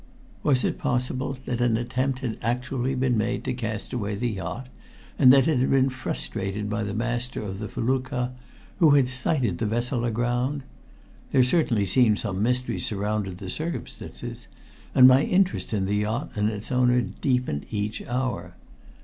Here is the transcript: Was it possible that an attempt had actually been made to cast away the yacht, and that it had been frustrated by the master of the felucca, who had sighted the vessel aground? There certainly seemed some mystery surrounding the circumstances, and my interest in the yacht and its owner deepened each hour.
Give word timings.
Was 0.41 0.63
it 0.63 0.79
possible 0.79 1.37
that 1.45 1.61
an 1.61 1.77
attempt 1.77 2.21
had 2.21 2.39
actually 2.41 2.95
been 2.95 3.19
made 3.19 3.43
to 3.43 3.53
cast 3.53 3.93
away 3.93 4.15
the 4.15 4.31
yacht, 4.31 4.67
and 5.19 5.31
that 5.31 5.47
it 5.47 5.59
had 5.59 5.69
been 5.69 5.89
frustrated 5.89 6.67
by 6.71 6.81
the 6.83 6.95
master 6.95 7.43
of 7.43 7.59
the 7.59 7.67
felucca, 7.67 8.33
who 8.79 8.95
had 8.95 9.07
sighted 9.07 9.59
the 9.59 9.67
vessel 9.67 10.03
aground? 10.03 10.63
There 11.31 11.43
certainly 11.43 11.85
seemed 11.85 12.17
some 12.17 12.41
mystery 12.41 12.79
surrounding 12.79 13.35
the 13.35 13.51
circumstances, 13.51 14.47
and 14.95 15.07
my 15.07 15.21
interest 15.21 15.71
in 15.71 15.85
the 15.85 15.93
yacht 15.97 16.31
and 16.33 16.49
its 16.49 16.71
owner 16.71 17.01
deepened 17.03 17.67
each 17.69 18.01
hour. 18.07 18.55